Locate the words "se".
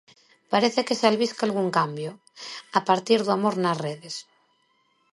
0.99-1.05